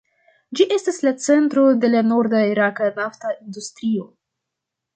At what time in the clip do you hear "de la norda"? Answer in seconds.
1.85-2.41